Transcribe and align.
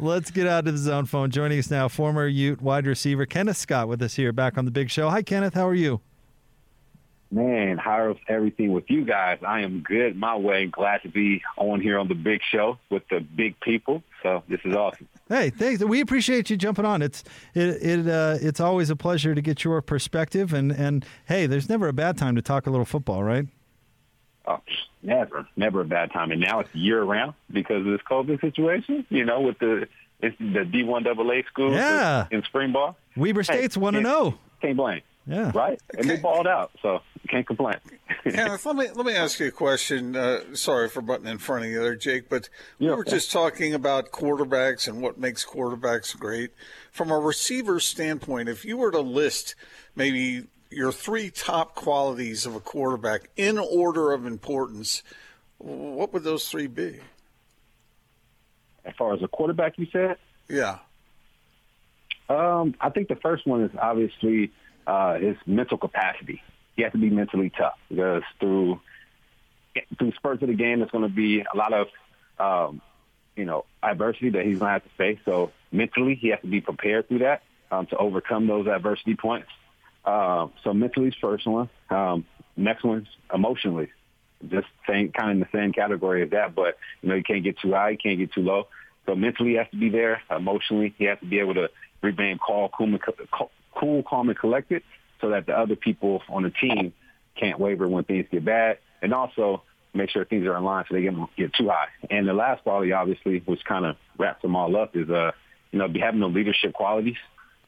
Let's 0.00 0.30
get 0.30 0.46
out 0.46 0.66
of 0.66 0.72
the 0.72 0.78
zone 0.78 1.04
phone. 1.04 1.30
Joining 1.30 1.58
us 1.58 1.70
now, 1.70 1.86
former 1.86 2.26
Ute 2.26 2.62
wide 2.62 2.86
receiver 2.86 3.26
Kenneth 3.26 3.58
Scott 3.58 3.86
with 3.86 4.00
us 4.00 4.14
here 4.14 4.32
back 4.32 4.56
on 4.56 4.64
the 4.64 4.70
Big 4.70 4.88
Show. 4.88 5.10
Hi, 5.10 5.20
Kenneth. 5.20 5.52
How 5.52 5.68
are 5.68 5.74
you? 5.74 6.00
Man, 7.30 7.76
how's 7.76 8.16
everything 8.26 8.72
with 8.72 8.84
you 8.88 9.04
guys? 9.04 9.40
I 9.46 9.60
am 9.60 9.82
good 9.82 10.16
my 10.16 10.34
way. 10.36 10.66
Glad 10.68 11.02
to 11.02 11.10
be 11.10 11.42
on 11.58 11.82
here 11.82 11.98
on 11.98 12.08
the 12.08 12.14
big 12.14 12.40
show 12.50 12.78
with 12.88 13.02
the 13.10 13.20
big 13.20 13.60
people. 13.60 14.02
So 14.22 14.42
this 14.48 14.60
is 14.64 14.74
awesome. 14.74 15.06
Hey, 15.28 15.50
thanks. 15.50 15.84
We 15.84 16.00
appreciate 16.00 16.48
you 16.48 16.56
jumping 16.56 16.86
on. 16.86 17.02
It's 17.02 17.22
it 17.54 17.82
it 17.82 18.08
uh, 18.08 18.38
it's 18.40 18.58
always 18.58 18.88
a 18.88 18.96
pleasure 18.96 19.34
to 19.34 19.42
get 19.42 19.64
your 19.64 19.82
perspective. 19.82 20.54
And 20.54 20.72
and 20.72 21.04
hey, 21.26 21.46
there's 21.46 21.68
never 21.68 21.88
a 21.88 21.92
bad 21.92 22.16
time 22.16 22.36
to 22.36 22.42
talk 22.42 22.66
a 22.66 22.70
little 22.70 22.86
football, 22.86 23.22
right? 23.22 23.46
Oh, 24.46 24.60
never, 25.02 25.46
never 25.56 25.82
a 25.82 25.84
bad 25.84 26.12
time. 26.12 26.30
And 26.32 26.40
now 26.40 26.60
it's 26.60 26.74
year 26.74 27.02
round 27.02 27.34
because 27.52 27.78
of 27.86 27.92
this 27.92 28.00
COVID 28.10 28.40
situation. 28.40 29.06
You 29.10 29.24
know, 29.24 29.40
with 29.42 29.58
the 29.58 29.86
it's 30.20 30.36
the 30.38 30.64
D 30.64 30.82
one 30.82 31.06
AA 31.06 31.42
school 31.48 31.72
Yeah. 31.72 32.26
in 32.30 32.42
spring 32.44 32.72
ball. 32.72 32.96
Weber 33.16 33.42
State's 33.42 33.76
one 33.76 33.94
to 33.94 34.02
can't- 34.02 34.08
zero. 34.08 34.38
Can't 34.62 34.76
blame. 34.76 35.00
Yeah. 35.26 35.52
Right, 35.54 35.78
and 35.96 36.08
they 36.10 36.16
balled 36.16 36.46
out, 36.48 36.72
so 36.82 37.02
can't 37.28 37.46
complain. 37.46 37.76
Kenneth, 38.24 38.66
let 38.66 38.74
me 38.74 38.88
let 38.94 39.06
me 39.06 39.14
ask 39.14 39.38
you 39.38 39.46
a 39.48 39.50
question. 39.52 40.16
Uh, 40.16 40.54
sorry 40.54 40.88
for 40.88 41.02
butting 41.02 41.26
in 41.28 41.38
front 41.38 41.64
of 41.66 41.70
you 41.70 41.78
there, 41.80 41.94
Jake, 41.94 42.28
but 42.28 42.48
we 42.78 42.86
Yeah. 42.88 42.94
were 42.94 43.04
just 43.04 43.30
talking 43.30 43.72
about 43.74 44.10
quarterbacks 44.10 44.88
and 44.88 45.00
what 45.00 45.18
makes 45.18 45.44
quarterbacks 45.44 46.18
great. 46.18 46.50
From 46.90 47.10
a 47.10 47.18
receiver 47.18 47.78
standpoint, 47.80 48.48
if 48.48 48.64
you 48.64 48.76
were 48.78 48.90
to 48.90 49.00
list 49.00 49.54
maybe 49.94 50.46
your 50.70 50.92
three 50.92 51.30
top 51.30 51.74
qualities 51.74 52.46
of 52.46 52.54
a 52.54 52.60
quarterback 52.60 53.30
in 53.36 53.58
order 53.58 54.12
of 54.12 54.26
importance, 54.26 55.02
what 55.58 56.12
would 56.12 56.24
those 56.24 56.48
three 56.48 56.66
be? 56.66 57.00
as 58.84 58.94
far 58.96 59.14
as 59.14 59.22
a 59.22 59.28
quarterback, 59.28 59.78
you 59.78 59.86
said. 59.92 60.16
Yeah. 60.48 60.78
Um, 62.28 62.74
I 62.80 62.90
think 62.90 63.08
the 63.08 63.16
first 63.16 63.46
one 63.46 63.62
is 63.64 63.70
obviously 63.80 64.52
uh, 64.86 65.14
his 65.14 65.36
mental 65.46 65.78
capacity. 65.78 66.42
He 66.76 66.82
has 66.82 66.92
to 66.92 66.98
be 66.98 67.10
mentally 67.10 67.50
tough 67.50 67.78
because 67.88 68.22
through 68.38 68.80
through 69.98 70.12
spurts 70.12 70.42
of 70.42 70.48
the 70.48 70.54
game, 70.54 70.80
there's 70.80 70.90
going 70.90 71.08
to 71.08 71.14
be 71.14 71.40
a 71.40 71.56
lot 71.56 71.72
of 71.72 71.88
um, 72.38 72.80
you 73.36 73.44
know 73.44 73.64
adversity 73.82 74.30
that 74.30 74.44
he's 74.44 74.58
going 74.58 74.68
to 74.68 74.72
have 74.72 74.84
to 74.84 74.90
face. 74.90 75.18
So 75.24 75.52
mentally, 75.72 76.14
he 76.14 76.28
has 76.28 76.40
to 76.40 76.46
be 76.46 76.60
prepared 76.60 77.08
through 77.08 77.20
that 77.20 77.42
um, 77.70 77.86
to 77.86 77.96
overcome 77.96 78.46
those 78.46 78.66
adversity 78.66 79.16
points. 79.16 79.48
Um, 80.04 80.52
so 80.64 80.72
mentally 80.72 81.08
is 81.08 81.14
first 81.20 81.46
one. 81.46 81.68
Um, 81.90 82.26
next 82.56 82.84
one's 82.84 83.08
emotionally. 83.32 83.90
Just 84.48 84.66
same 84.88 85.12
kind 85.12 85.30
of 85.30 85.36
in 85.36 85.40
the 85.40 85.48
same 85.52 85.72
category 85.72 86.22
as 86.22 86.30
that, 86.30 86.54
but 86.54 86.78
you 87.02 87.10
know 87.10 87.14
you 87.14 87.22
can't 87.22 87.44
get 87.44 87.58
too 87.58 87.72
high, 87.72 87.90
you 87.90 87.98
can't 87.98 88.18
get 88.18 88.32
too 88.32 88.40
low. 88.40 88.68
So 89.06 89.14
mentally, 89.14 89.50
he 89.50 89.56
has 89.56 89.66
to 89.70 89.76
be 89.76 89.90
there. 89.90 90.22
Emotionally, 90.30 90.94
he 90.96 91.04
has 91.04 91.18
to 91.20 91.26
be 91.26 91.40
able 91.40 91.54
to 91.54 91.68
remain 92.02 92.38
calm, 92.38 92.70
cool, 92.76 92.98
cool, 93.74 94.02
calm, 94.02 94.28
and 94.28 94.38
collected, 94.38 94.82
so 95.20 95.30
that 95.30 95.46
the 95.46 95.52
other 95.52 95.76
people 95.76 96.22
on 96.28 96.44
the 96.44 96.50
team 96.50 96.94
can't 97.36 97.58
waver 97.58 97.86
when 97.86 98.04
things 98.04 98.26
get 98.30 98.44
bad, 98.44 98.78
and 99.02 99.12
also 99.12 99.62
make 99.92 100.10
sure 100.10 100.24
things 100.24 100.46
are 100.46 100.56
in 100.56 100.64
line 100.64 100.84
so 100.88 100.94
they 100.94 101.02
don't 101.02 101.28
get 101.36 101.52
too 101.54 101.68
high. 101.68 101.88
And 102.10 102.26
the 102.26 102.32
last 102.32 102.62
quality, 102.62 102.92
obviously, 102.92 103.42
which 103.44 103.64
kind 103.64 103.84
of 103.84 103.96
wraps 104.16 104.42
them 104.42 104.56
all 104.56 104.74
up, 104.76 104.96
is 104.96 105.10
uh, 105.10 105.32
you 105.70 105.78
know, 105.78 105.88
be 105.88 106.00
having 106.00 106.20
the 106.20 106.28
leadership 106.28 106.72
qualities, 106.72 107.16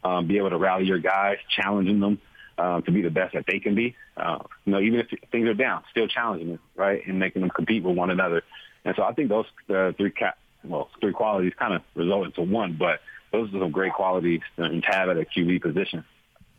um, 0.04 0.26
be 0.26 0.38
able 0.38 0.50
to 0.50 0.58
rally 0.58 0.84
your 0.84 0.98
guys, 0.98 1.36
challenging 1.56 2.00
them 2.00 2.20
um, 2.58 2.82
to 2.82 2.92
be 2.92 3.02
the 3.02 3.10
best 3.10 3.34
that 3.34 3.44
they 3.46 3.58
can 3.58 3.74
be. 3.74 3.94
Uh, 4.16 4.38
you 4.64 4.72
know, 4.72 4.80
even 4.80 5.00
if 5.00 5.06
things 5.30 5.48
are 5.48 5.54
down, 5.54 5.82
still 5.90 6.06
challenging 6.08 6.48
them, 6.48 6.58
right, 6.76 7.06
and 7.06 7.18
making 7.18 7.42
them 7.42 7.50
compete 7.50 7.82
with 7.82 7.96
one 7.96 8.10
another. 8.10 8.42
And 8.84 8.94
so 8.96 9.02
I 9.02 9.12
think 9.12 9.28
those 9.28 9.46
uh, 9.70 9.92
three 9.96 10.10
ca- 10.10 10.34
well, 10.64 10.90
three 11.00 11.12
qualities 11.12 11.52
kind 11.58 11.74
of 11.74 11.82
result 11.94 12.26
into 12.26 12.42
one, 12.42 12.76
but 12.78 13.00
those 13.32 13.48
are 13.54 13.60
some 13.60 13.70
great 13.70 13.92
qualities 13.92 14.40
to 14.56 14.80
have 14.84 15.08
at 15.08 15.16
a 15.16 15.24
QB 15.24 15.62
position. 15.62 16.04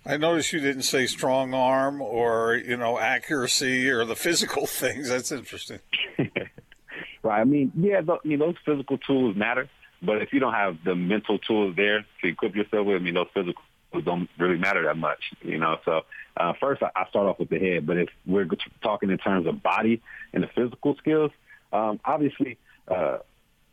I 0.06 0.18
noticed 0.18 0.52
you 0.52 0.60
didn't 0.60 0.82
say 0.84 1.06
strong 1.08 1.54
arm 1.54 2.02
or, 2.02 2.56
you 2.56 2.76
know, 2.76 3.00
accuracy 3.00 3.90
or 3.90 4.04
the 4.04 4.16
physical 4.16 4.66
things. 4.68 5.08
That's 5.10 5.32
interesting. 5.32 5.80
right. 7.24 7.40
I 7.40 7.44
mean, 7.46 7.72
yeah, 7.76 8.02
th- 8.02 8.20
I 8.24 8.28
mean, 8.28 8.40
those 8.40 8.56
physical 8.66 8.98
tools 8.98 9.36
matter, 9.38 9.70
but 10.04 10.22
if 10.22 10.34
you 10.34 10.40
don't 10.40 10.54
have 10.54 10.78
the 10.84 10.96
mental 10.96 11.40
tools 11.40 11.76
there 11.76 12.06
to 12.22 12.28
equip 12.28 12.56
yourself 12.56 12.86
with, 12.86 12.98
I 12.98 13.00
mean, 13.00 13.14
those 13.14 13.28
physical 13.34 13.62
tools 13.92 14.04
don't 14.06 14.30
really 14.38 14.58
matter 14.58 14.84
that 14.84 14.98
much, 14.98 15.20
you 15.42 15.58
know. 15.58 15.78
So 15.86 16.02
uh, 16.36 16.54
first, 16.60 16.84
I, 16.84 16.90
I 16.96 17.08
start 17.10 17.28
off 17.28 17.40
with 17.40 17.50
the 17.50 17.60
head, 17.60 17.86
but 17.86 17.98
if 17.98 18.10
we're 18.26 18.48
talking 18.82 19.10
in 19.10 19.18
terms 19.18 19.48
of 19.48 19.64
body 19.64 20.02
and 20.34 20.44
the 20.44 20.48
physical 20.48 20.96
skills, 20.98 21.32
um, 21.72 22.00
obviously, 22.04 22.58
uh, 22.88 23.20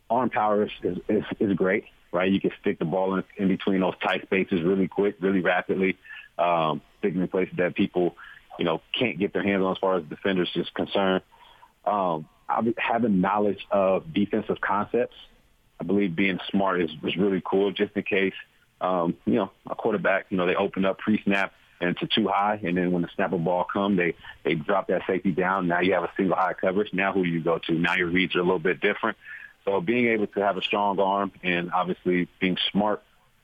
arm 0.09 0.29
power 0.29 0.63
is, 0.63 0.71
is, 1.09 1.23
is, 1.39 1.53
great, 1.53 1.85
right? 2.11 2.31
You 2.31 2.39
can 2.39 2.51
stick 2.61 2.79
the 2.79 2.85
ball 2.85 3.15
in, 3.15 3.23
in 3.37 3.47
between 3.47 3.81
those 3.81 3.95
tight 4.03 4.23
spaces 4.23 4.61
really 4.63 4.87
quick, 4.87 5.15
really 5.19 5.41
rapidly, 5.41 5.97
um, 6.37 6.81
sticking 6.99 7.21
in 7.21 7.27
places 7.27 7.55
that 7.57 7.75
people, 7.75 8.15
you 8.57 8.65
know, 8.65 8.81
can't 8.97 9.19
get 9.19 9.33
their 9.33 9.43
hands 9.43 9.63
on 9.63 9.71
as 9.71 9.77
far 9.77 9.97
as 9.97 10.03
defenders 10.05 10.49
is 10.55 10.69
concerned. 10.73 11.23
Um, 11.85 12.27
having 12.77 13.21
knowledge 13.21 13.65
of 13.71 14.13
defensive 14.13 14.59
concepts, 14.61 15.15
I 15.81 15.83
believe 15.83 16.15
being 16.15 16.39
smart 16.51 16.79
is, 16.79 16.91
is 17.03 17.17
really 17.17 17.41
cool 17.43 17.71
just 17.71 17.93
in 17.95 18.03
case, 18.03 18.35
um, 18.81 19.17
you 19.25 19.33
know, 19.33 19.49
a 19.67 19.73
quarterback, 19.73 20.27
you 20.29 20.37
know, 20.37 20.45
they 20.45 20.53
open 20.53 20.85
up 20.85 20.99
pre-snap 20.99 21.53
and 21.79 21.97
to 21.97 22.05
too 22.05 22.27
high, 22.27 22.59
and 22.63 22.77
then 22.77 22.91
when 22.91 23.01
the 23.01 23.09
snap 23.15 23.33
of 23.33 23.43
ball 23.43 23.65
come, 23.65 23.95
they 23.95 24.13
they 24.43 24.53
drop 24.53 24.89
that 24.89 25.01
safety 25.07 25.31
down. 25.31 25.67
Now 25.67 25.79
you 25.79 25.93
have 25.93 26.03
a 26.03 26.11
single 26.15 26.35
high 26.35 26.53
coverage. 26.53 26.93
Now 26.93 27.11
who 27.11 27.23
do 27.23 27.29
you 27.29 27.41
go 27.41 27.57
to? 27.57 27.73
Now 27.73 27.95
your 27.95 28.09
reads 28.11 28.35
are 28.35 28.39
a 28.39 28.43
little 28.43 28.59
bit 28.59 28.79
different. 28.79 29.17
So 29.65 29.81
being 29.81 30.09
able 30.09 30.27
to 30.27 30.39
have 30.41 30.57
a 30.57 30.61
strong 30.61 30.99
arm 30.99 31.31
and 31.41 31.71
obviously 31.71 32.27
being 32.39 32.57
smart 32.71 33.01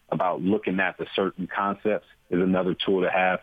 about 0.09 0.43
looking 0.43 0.79
at 0.79 0.99
the 0.99 1.07
certain 1.15 1.47
concepts 1.47 2.05
is 2.29 2.39
another 2.39 2.75
tool 2.75 3.01
to 3.01 3.09
have. 3.09 3.39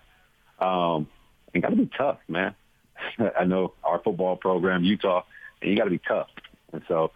Um, 0.61 1.09
and 1.53 1.63
got 1.65 1.71
to 1.71 1.77
be 1.77 1.91
tough, 1.99 2.19
man. 2.29 2.55
I 3.37 3.45
know 3.45 3.75
our 3.83 3.99
football 3.99 4.37
program, 4.37 4.85
Utah, 4.85 5.25
and 5.61 5.71
you 5.73 5.77
got 5.77 5.85
to 5.85 5.91
be 5.91 5.99
tough. 5.99 6.29
And 6.73 6.83
so 6.87 7.11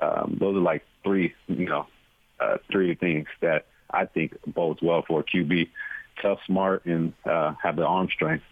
um, 0.00 0.36
those 0.38 0.56
are 0.56 0.60
like 0.60 0.84
you 1.64 1.70
know, 1.70 1.86
uh, 2.38 2.58
three 2.70 2.94
things 2.94 3.26
that 3.40 3.66
I 3.90 4.04
think 4.04 4.36
bodes 4.46 4.82
well 4.82 5.02
for 5.02 5.20
a 5.20 5.24
QB: 5.24 5.68
tough, 6.20 6.40
smart, 6.46 6.84
and 6.84 7.14
uh, 7.24 7.54
have 7.62 7.76
the 7.76 7.86
arm 7.86 8.08
strength 8.10 8.44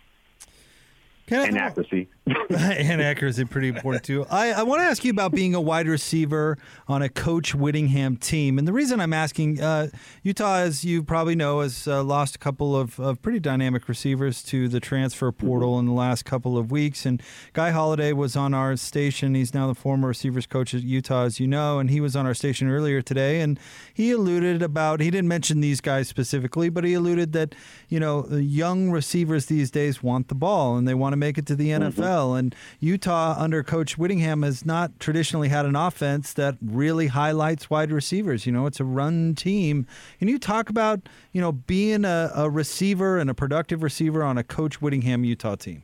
and 1.49 1.59
accuracy. 1.59 2.09
and 2.51 3.03
accuracy 3.03 3.45
pretty 3.45 3.67
important 3.67 4.05
too. 4.05 4.25
I, 4.31 4.53
I 4.53 4.63
want 4.63 4.81
to 4.81 4.87
ask 4.87 5.05
you 5.05 5.11
about 5.11 5.33
being 5.33 5.57
a 5.57 5.61
wide 5.61 5.89
receiver 5.89 6.57
on 6.87 7.03
a 7.03 7.09
Coach 7.09 7.53
Whittingham 7.53 8.17
team, 8.17 8.59
and 8.59 8.69
the 8.69 8.73
reason 8.73 9.01
I'm 9.01 9.13
asking, 9.13 9.61
uh, 9.61 9.89
Utah, 10.23 10.59
as 10.59 10.85
you 10.85 11.03
probably 11.03 11.35
know, 11.35 11.61
has 11.61 11.89
uh, 11.89 12.05
lost 12.05 12.37
a 12.37 12.39
couple 12.39 12.77
of, 12.77 13.01
of 13.01 13.21
pretty 13.23 13.41
dynamic 13.41 13.89
receivers 13.89 14.45
to 14.45 14.69
the 14.69 14.79
transfer 14.79 15.33
portal 15.33 15.81
in 15.81 15.87
the 15.87 15.93
last 15.93 16.25
couple 16.25 16.57
of 16.57 16.71
weeks. 16.71 17.05
And 17.05 17.21
Guy 17.55 17.71
Holliday 17.71 18.13
was 18.13 18.37
on 18.37 18.55
our 18.55 18.77
station. 18.77 19.35
He's 19.35 19.53
now 19.53 19.67
the 19.67 19.75
former 19.75 20.07
receivers 20.07 20.47
coach 20.47 20.75
at 20.75 20.83
Utah, 20.83 21.25
as 21.25 21.41
you 21.41 21.49
know, 21.49 21.81
and 21.81 21.91
he 21.91 22.01
was 22.01 22.15
on 22.15 22.25
our 22.25 22.35
station 22.35 22.71
earlier 22.71 23.03
today, 23.03 23.41
and 23.41 23.59
he 23.93 24.13
alluded 24.13 24.63
about 24.63 25.01
he 25.01 25.11
didn't 25.11 25.29
mention 25.29 25.61
these 25.61 25.81
guys 25.81 26.07
specifically, 26.07 26.69
but 26.69 26.85
he 26.85 26.95
alluded 26.95 27.33
that 27.33 27.57
you 27.89 27.99
know 27.99 28.29
young 28.29 28.93
receivers 28.93 29.47
these 29.47 29.73
days 29.73 30.05
want 30.05 30.29
the 30.29 30.37
ball 30.37 30.77
and 30.77 30.87
they 30.87 30.95
want 30.95 31.13
to 31.15 31.17
make 31.17 31.37
it 31.37 31.47
to 31.47 31.57
the 31.57 31.71
NFL. 31.71 32.12
And 32.35 32.55
Utah, 32.81 33.35
under 33.39 33.63
Coach 33.63 33.99
Whittingham, 33.99 34.43
has 34.43 34.65
not 34.65 34.99
traditionally 35.01 35.49
had 35.49 35.67
an 35.67 35.77
offense 35.77 36.33
that 36.35 36.57
really 36.61 37.09
highlights 37.09 37.71
wide 37.71 37.91
receivers. 37.91 38.47
You 38.47 38.53
know, 38.53 38.67
it's 38.67 38.81
a 38.81 38.85
run 38.85 39.35
team. 39.35 39.87
Can 40.19 40.29
you 40.29 40.39
talk 40.39 40.69
about 40.69 41.01
you 41.33 41.41
know 41.41 41.53
being 41.53 42.05
a, 42.05 42.31
a 42.35 42.51
receiver 42.51 43.19
and 43.19 43.31
a 43.31 43.35
productive 43.35 43.83
receiver 43.83 44.23
on 44.23 44.39
a 44.39 44.45
Coach 44.45 44.81
Whittingham 44.81 45.25
Utah 45.25 45.57
team? 45.57 45.83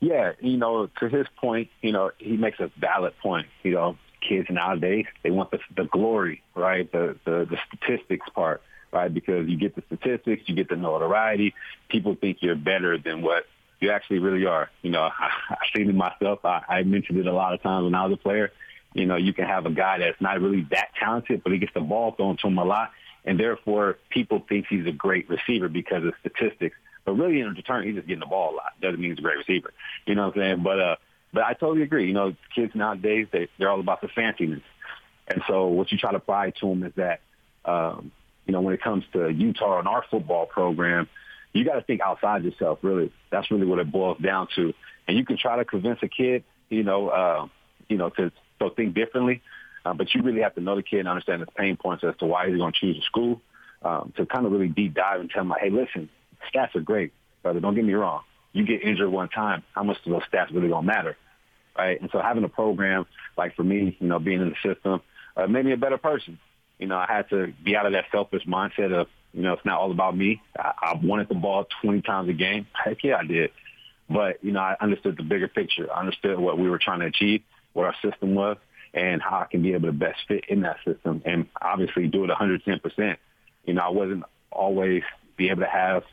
Yeah, 0.00 0.32
you 0.40 0.58
know, 0.58 0.90
to 1.00 1.08
his 1.08 1.26
point, 1.36 1.70
you 1.80 1.92
know, 1.92 2.10
he 2.18 2.36
makes 2.36 2.60
a 2.60 2.70
valid 2.78 3.14
point. 3.22 3.46
You 3.62 3.72
know, 3.72 3.96
kids 4.26 4.48
nowadays 4.50 5.06
they 5.22 5.30
want 5.30 5.50
the 5.50 5.60
the 5.76 5.84
glory, 5.84 6.42
right? 6.54 6.90
The 6.90 7.16
the, 7.24 7.46
the 7.48 7.58
statistics 7.68 8.28
part, 8.34 8.62
right? 8.92 9.12
Because 9.12 9.48
you 9.48 9.56
get 9.56 9.74
the 9.74 9.82
statistics, 9.86 10.42
you 10.46 10.54
get 10.54 10.68
the 10.68 10.76
notoriety. 10.76 11.54
People 11.88 12.16
think 12.20 12.38
you're 12.40 12.54
better 12.54 12.98
than 12.98 13.22
what 13.22 13.46
you 13.84 13.90
actually 13.90 14.18
really 14.18 14.46
are. 14.46 14.70
You 14.82 14.90
know, 14.90 15.02
I, 15.18 15.30
I've 15.50 15.68
seen 15.76 15.88
it 15.88 15.94
myself. 15.94 16.44
I, 16.44 16.62
I 16.68 16.82
mentioned 16.82 17.18
it 17.18 17.26
a 17.26 17.32
lot 17.32 17.54
of 17.54 17.62
times 17.62 17.84
when 17.84 17.94
I 17.94 18.06
was 18.06 18.14
a 18.14 18.22
player. 18.22 18.50
You 18.94 19.06
know, 19.06 19.16
you 19.16 19.32
can 19.32 19.46
have 19.46 19.66
a 19.66 19.70
guy 19.70 19.98
that's 19.98 20.20
not 20.20 20.40
really 20.40 20.66
that 20.70 20.90
talented, 20.98 21.42
but 21.42 21.52
he 21.52 21.58
gets 21.58 21.74
the 21.74 21.80
ball 21.80 22.12
thrown 22.12 22.36
to 22.38 22.46
him 22.46 22.58
a 22.58 22.64
lot, 22.64 22.92
and 23.24 23.38
therefore 23.38 23.98
people 24.08 24.44
think 24.48 24.66
he's 24.68 24.86
a 24.86 24.92
great 24.92 25.28
receiver 25.28 25.68
because 25.68 26.04
of 26.04 26.14
statistics. 26.20 26.76
But 27.04 27.14
really, 27.14 27.40
in 27.40 27.48
return, 27.48 27.84
he's 27.84 27.96
just 27.96 28.06
getting 28.06 28.20
the 28.20 28.26
ball 28.26 28.54
a 28.54 28.56
lot. 28.56 28.80
Doesn't 28.80 29.00
mean 29.00 29.10
he's 29.10 29.18
a 29.18 29.22
great 29.22 29.38
receiver. 29.38 29.72
You 30.06 30.14
know 30.14 30.28
what 30.28 30.36
I'm 30.36 30.42
saying? 30.42 30.62
But 30.62 30.80
uh, 30.80 30.96
but 31.32 31.42
I 31.42 31.54
totally 31.54 31.82
agree. 31.82 32.06
You 32.06 32.14
know, 32.14 32.34
kids 32.54 32.72
nowadays 32.74 33.26
they 33.32 33.48
they're 33.58 33.68
all 33.68 33.80
about 33.80 34.00
the 34.00 34.08
fanciness, 34.08 34.62
and 35.26 35.42
so 35.48 35.66
what 35.66 35.90
you 35.90 35.98
try 35.98 36.12
to 36.12 36.20
provide 36.20 36.54
to 36.60 36.68
them 36.68 36.84
is 36.84 36.92
that 36.94 37.20
um, 37.64 38.12
you 38.46 38.52
know 38.52 38.60
when 38.60 38.74
it 38.74 38.80
comes 38.80 39.04
to 39.12 39.28
Utah 39.28 39.80
and 39.80 39.88
our 39.88 40.04
football 40.08 40.46
program, 40.46 41.08
you 41.54 41.64
got 41.64 41.74
to 41.74 41.82
think 41.82 42.02
outside 42.02 42.44
yourself. 42.44 42.80
Really, 42.82 43.10
that's 43.30 43.50
really 43.50 43.66
what 43.66 43.78
it 43.78 43.90
boils 43.90 44.18
down 44.18 44.48
to. 44.56 44.74
And 45.08 45.16
you 45.16 45.24
can 45.24 45.38
try 45.38 45.56
to 45.56 45.64
convince 45.64 46.00
a 46.02 46.08
kid, 46.08 46.44
you 46.68 46.82
know, 46.82 47.08
uh, 47.08 47.46
you 47.88 47.96
know, 47.96 48.10
to 48.10 48.30
so 48.58 48.70
think 48.70 48.94
differently. 48.94 49.40
Uh, 49.86 49.94
but 49.94 50.14
you 50.14 50.22
really 50.22 50.40
have 50.40 50.54
to 50.54 50.60
know 50.60 50.76
the 50.76 50.82
kid 50.82 51.00
and 51.00 51.08
understand 51.08 51.40
his 51.40 51.48
pain 51.56 51.76
points 51.76 52.04
as 52.04 52.14
to 52.18 52.26
why 52.26 52.48
he's 52.48 52.56
going 52.56 52.72
to 52.72 52.78
choose 52.78 52.98
a 52.98 53.02
school. 53.06 53.40
Um, 53.82 54.14
to 54.16 54.24
kind 54.24 54.46
of 54.46 54.52
really 54.52 54.68
deep 54.68 54.94
dive 54.94 55.20
and 55.20 55.28
tell 55.28 55.42
him 55.42 55.50
like, 55.50 55.60
hey, 55.60 55.68
listen, 55.68 56.08
stats 56.50 56.74
are 56.74 56.80
great, 56.80 57.12
brother. 57.42 57.60
Don't 57.60 57.74
get 57.74 57.84
me 57.84 57.92
wrong. 57.92 58.22
You 58.54 58.64
get 58.64 58.82
injured 58.82 59.10
one 59.10 59.28
time, 59.28 59.62
how 59.74 59.82
much 59.82 59.98
do 60.04 60.10
those 60.10 60.22
stats 60.32 60.54
really 60.54 60.70
gonna 60.70 60.86
matter, 60.86 61.18
right? 61.76 62.00
And 62.00 62.08
so 62.10 62.18
having 62.22 62.44
a 62.44 62.48
program 62.48 63.04
like 63.36 63.54
for 63.56 63.62
me, 63.62 63.94
you 64.00 64.08
know, 64.08 64.18
being 64.18 64.40
in 64.40 64.48
the 64.48 64.74
system, 64.74 65.02
uh, 65.36 65.46
made 65.48 65.66
me 65.66 65.72
a 65.72 65.76
better 65.76 65.98
person. 65.98 66.38
You 66.78 66.86
know, 66.86 66.96
I 66.96 67.04
had 67.06 67.28
to 67.28 67.52
be 67.62 67.76
out 67.76 67.84
of 67.84 67.92
that 67.92 68.06
selfish 68.10 68.46
mindset 68.46 68.90
of, 68.92 69.08
you 69.34 69.42
know, 69.42 69.52
it's 69.52 69.64
not 69.64 69.80
all 69.80 69.90
about 69.90 70.16
me. 70.16 70.40
I, 70.56 70.72
I 70.80 71.00
wanted 71.02 71.28
the 71.28 71.34
ball 71.34 71.66
20 71.82 72.02
times 72.02 72.28
a 72.28 72.32
game. 72.32 72.66
Heck 72.72 73.02
yeah, 73.02 73.16
I 73.16 73.24
did. 73.24 73.50
But, 74.08 74.42
you 74.44 74.52
know, 74.52 74.60
I 74.60 74.76
understood 74.80 75.16
the 75.16 75.24
bigger 75.24 75.48
picture. 75.48 75.92
I 75.92 76.00
understood 76.00 76.38
what 76.38 76.58
we 76.58 76.70
were 76.70 76.78
trying 76.78 77.00
to 77.00 77.06
achieve, 77.06 77.42
what 77.72 77.86
our 77.86 77.94
system 78.00 78.34
was, 78.34 78.58
and 78.92 79.20
how 79.20 79.40
I 79.40 79.46
can 79.50 79.62
be 79.62 79.72
able 79.72 79.88
to 79.88 79.92
best 79.92 80.20
fit 80.28 80.44
in 80.48 80.60
that 80.62 80.76
system 80.84 81.20
and 81.24 81.48
obviously 81.60 82.06
do 82.06 82.24
it 82.24 82.30
110%. 82.30 83.16
You 83.64 83.74
know, 83.74 83.82
I 83.82 83.88
wasn't 83.88 84.22
always 84.52 85.02
be 85.36 85.50
able 85.50 85.62
to 85.62 85.68
have 85.68 86.04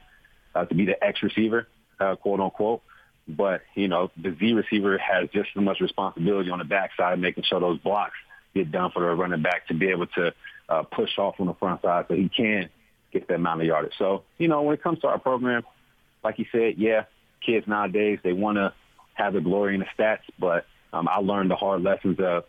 uh, 0.56 0.66
to 0.66 0.74
be 0.74 0.86
the 0.86 1.02
X 1.04 1.22
receiver, 1.22 1.68
uh, 2.00 2.16
quote 2.16 2.40
unquote. 2.40 2.82
But, 3.28 3.62
you 3.76 3.88
know, 3.88 4.10
the 4.18 4.36
Z 4.40 4.54
receiver 4.54 4.98
has 4.98 5.30
just 5.32 5.50
as 5.56 5.64
much 5.64 5.80
responsibility 5.80 6.50
on 6.50 6.58
the 6.58 6.66
backside, 6.66 7.20
making 7.20 7.44
sure 7.44 7.60
those 7.60 7.78
blocks 7.80 8.16
get 8.56 8.72
done 8.72 8.90
for 8.92 9.02
the 9.02 9.14
running 9.14 9.44
back 9.44 9.68
to 9.68 9.76
be 9.76 9.90
able 9.90 10.08
to 10.08 10.34
uh, 10.70 10.84
push 10.84 11.18
off 11.20 11.36
on 11.40 11.46
the 11.46 11.54
front 11.54 11.84
side 11.84 12.06
so 12.08 12.16
he 12.16 12.30
can 12.30 12.70
get 13.12 13.28
that 13.28 13.36
amount 13.36 13.62
of 13.62 13.68
yardage. 13.68 13.94
So, 13.98 14.24
you 14.38 14.48
know, 14.48 14.62
when 14.64 14.74
it 14.74 14.84
comes 14.84 15.00
to 15.00 15.08
our 15.08 15.20
program, 15.20 15.64
like 16.24 16.40
you 16.40 16.46
said, 16.52 16.76
yeah, 16.78 17.06
kids 17.46 17.68
nowadays, 17.68 18.20
they 18.24 18.34
want 18.34 18.58
to 18.58 18.74
have 19.14 19.34
the 19.34 19.42
glory 19.42 19.76
in 19.76 19.82
the 19.82 19.88
stats, 19.98 20.22
but 20.40 20.66
um, 20.94 21.08
I 21.08 21.20
learned 21.20 21.52
the 21.52 21.56
hard 21.56 21.82
lessons 21.82 22.20
of 22.20 22.46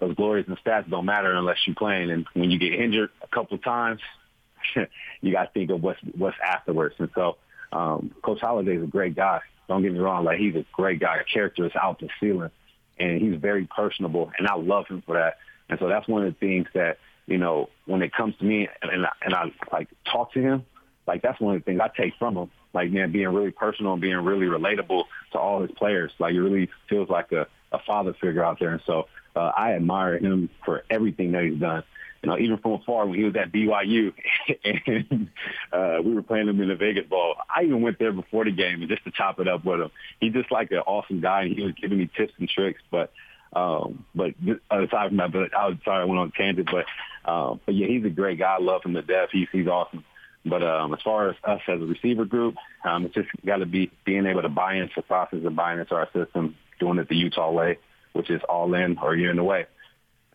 those 0.00 0.14
glories 0.16 0.46
and 0.48 0.58
stats 0.58 0.88
don't 0.88 1.04
matter 1.04 1.32
unless 1.32 1.58
you're 1.66 1.76
playing. 1.76 2.10
And 2.10 2.26
when 2.34 2.50
you 2.50 2.58
get 2.58 2.74
injured 2.74 3.10
a 3.22 3.28
couple 3.28 3.56
of 3.56 3.64
times, 3.64 4.00
you 5.20 5.32
got 5.32 5.44
to 5.44 5.50
think 5.52 5.70
of 5.70 5.82
what's 5.82 6.00
what's 6.16 6.36
afterwards. 6.44 6.94
And 6.98 7.10
so, 7.14 7.36
um, 7.72 8.14
Coach 8.22 8.38
is 8.38 8.82
a 8.82 8.86
great 8.86 9.14
guy. 9.14 9.40
Don't 9.68 9.82
get 9.82 9.92
me 9.92 9.98
wrong; 9.98 10.24
like 10.24 10.38
he's 10.38 10.54
a 10.54 10.64
great 10.72 11.00
guy. 11.00 11.18
Character 11.32 11.66
is 11.66 11.72
out 11.74 12.00
the 12.00 12.08
ceiling, 12.20 12.50
and 12.98 13.20
he's 13.20 13.40
very 13.40 13.66
personable, 13.66 14.30
and 14.38 14.46
I 14.46 14.56
love 14.56 14.86
him 14.88 15.02
for 15.06 15.16
that. 15.16 15.38
And 15.68 15.78
so 15.78 15.88
that's 15.88 16.06
one 16.06 16.24
of 16.24 16.34
the 16.34 16.38
things 16.38 16.66
that 16.74 16.98
you 17.26 17.38
know 17.38 17.68
when 17.86 18.02
it 18.02 18.12
comes 18.12 18.36
to 18.38 18.44
me, 18.44 18.68
and, 18.82 18.90
and 18.90 19.06
I, 19.06 19.10
and 19.22 19.34
I 19.34 19.52
like 19.72 19.88
talk 20.10 20.32
to 20.34 20.40
him. 20.40 20.64
Like 21.06 21.22
that's 21.22 21.40
one 21.40 21.54
of 21.54 21.60
the 21.60 21.64
things 21.64 21.80
I 21.80 21.88
take 21.88 22.14
from 22.18 22.36
him. 22.36 22.50
Like 22.72 22.90
man, 22.90 23.12
being 23.12 23.28
really 23.28 23.50
personal 23.50 23.92
and 23.92 24.02
being 24.02 24.16
really 24.16 24.46
relatable 24.46 25.04
to 25.32 25.38
all 25.38 25.62
his 25.62 25.70
players. 25.72 26.12
Like 26.18 26.32
he 26.32 26.38
really 26.38 26.70
feels 26.88 27.08
like 27.08 27.32
a, 27.32 27.46
a 27.72 27.78
father 27.80 28.14
figure 28.14 28.44
out 28.44 28.58
there. 28.58 28.70
And 28.70 28.82
so 28.86 29.06
uh, 29.36 29.52
I 29.56 29.74
admire 29.74 30.18
him 30.18 30.50
for 30.64 30.84
everything 30.90 31.32
that 31.32 31.44
he's 31.44 31.60
done 31.60 31.84
you 32.24 32.30
know, 32.30 32.38
even 32.38 32.56
from 32.56 32.72
afar 32.72 33.06
when 33.06 33.18
he 33.18 33.24
was 33.24 33.36
at 33.36 33.52
BYU 33.52 34.14
and 34.64 35.28
uh, 35.70 35.98
we 36.02 36.14
were 36.14 36.22
playing 36.22 36.48
him 36.48 36.58
in 36.58 36.68
the 36.68 36.74
Vegas 36.74 37.06
Bowl. 37.06 37.34
I 37.54 37.64
even 37.64 37.82
went 37.82 37.98
there 37.98 38.12
before 38.12 38.46
the 38.46 38.50
game 38.50 38.82
just 38.88 39.04
to 39.04 39.10
chop 39.10 39.40
it 39.40 39.46
up 39.46 39.62
with 39.62 39.82
him. 39.82 39.90
He's 40.20 40.32
just 40.32 40.50
like 40.50 40.70
an 40.70 40.78
awesome 40.78 41.20
guy 41.20 41.42
and 41.42 41.54
he 41.54 41.62
was 41.62 41.74
giving 41.74 41.98
me 41.98 42.08
tips 42.16 42.32
and 42.38 42.48
tricks. 42.48 42.80
But 42.90 43.12
um, 43.54 44.04
but 44.14 44.34
aside 44.70 45.08
from 45.08 45.16
that, 45.18 45.32
but 45.32 45.54
I 45.54 45.68
was 45.68 45.78
sorry 45.84 46.02
I 46.02 46.04
went 46.04 46.20
on 46.20 46.32
a 46.34 46.38
tangent. 46.38 46.68
But 46.70 47.30
um, 47.30 47.60
but 47.64 47.74
yeah, 47.74 47.86
he's 47.86 48.04
a 48.04 48.10
great 48.10 48.38
guy. 48.38 48.56
I 48.58 48.62
love 48.62 48.82
him 48.84 48.94
to 48.94 49.02
death. 49.02 49.28
He's 49.32 49.48
he's 49.52 49.66
awesome. 49.66 50.04
But 50.46 50.62
um, 50.62 50.92
as 50.92 51.00
far 51.02 51.30
as 51.30 51.36
us 51.44 51.60
as 51.68 51.80
a 51.80 51.86
receiver 51.86 52.24
group, 52.24 52.56
um, 52.84 53.06
it's 53.06 53.14
just 53.14 53.28
got 53.46 53.58
to 53.58 53.66
be 53.66 53.90
being 54.04 54.26
able 54.26 54.42
to 54.42 54.48
buy 54.48 54.74
into 54.74 54.92
the 54.96 55.02
process 55.02 55.40
and 55.44 55.56
buying 55.56 55.78
into 55.78 55.94
our 55.94 56.08
system, 56.12 56.56
doing 56.78 56.98
it 56.98 57.08
the 57.08 57.16
Utah 57.16 57.50
way, 57.50 57.78
which 58.12 58.28
is 58.28 58.42
all 58.46 58.74
in 58.74 58.98
or 58.98 59.16
you're 59.16 59.30
in 59.30 59.36
the 59.36 59.44
way. 59.44 59.66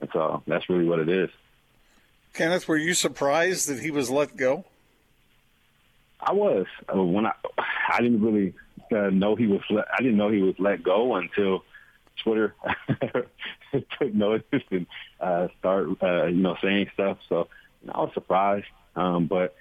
And 0.02 0.10
so 0.12 0.42
that's 0.48 0.68
really 0.70 0.86
what 0.86 1.00
it 1.00 1.10
is. 1.10 1.30
Kenneth, 2.34 2.68
were 2.68 2.78
you 2.78 2.94
surprised 2.94 3.68
that 3.70 3.80
he 3.80 3.92
was 3.92 4.10
let 4.10 4.36
go? 4.36 4.66
I 6.22 6.34
was 6.34 6.66
uh, 6.94 7.02
when 7.02 7.26
I 7.26 7.34
I 7.58 8.02
didn't 8.02 8.22
really 8.22 8.54
uh, 8.92 9.10
know 9.10 9.36
he 9.36 9.48
was 9.48 9.62
let, 9.70 9.86
I 9.94 10.02
didn't 10.02 10.18
know 10.18 10.30
he 10.30 10.42
was 10.42 10.56
let 10.58 10.84
go 10.84 11.16
until 11.16 11.64
Twitter 12.24 12.56
took 13.72 14.14
notice 14.14 14.64
and 14.72 14.88
uh, 15.20 15.48
start 15.60 15.88
uh, 16.02 16.26
you 16.26 16.42
know 16.42 16.58
saying 16.62 16.90
stuff. 16.94 17.18
So 17.28 17.48
you 17.82 17.88
know, 17.88 17.94
I 17.96 18.00
was 18.02 18.14
surprised, 18.14 18.68
um, 18.96 19.28
but 19.28 19.56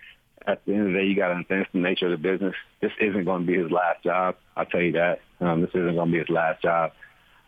at 0.46 0.64
the 0.64 0.72
end 0.72 0.86
of 0.86 0.92
the 0.92 0.98
day, 0.98 1.06
you 1.06 1.14
got 1.14 1.28
to 1.28 1.34
understand 1.34 1.66
the 1.72 1.80
nature 1.80 2.06
of 2.06 2.12
the 2.12 2.16
business. 2.16 2.54
This 2.80 2.92
isn't 3.00 3.24
going 3.24 3.42
to 3.42 3.46
be 3.46 3.58
his 3.58 3.70
last 3.70 4.02
job. 4.02 4.36
I'll 4.56 4.66
tell 4.66 4.80
you 4.80 4.92
that. 4.92 5.20
Um, 5.40 5.60
this 5.60 5.70
isn't 5.70 5.94
going 5.94 6.08
to 6.08 6.12
be 6.12 6.18
his 6.18 6.28
last 6.28 6.62
job. 6.62 6.92